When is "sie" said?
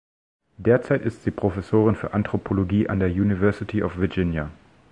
1.23-1.29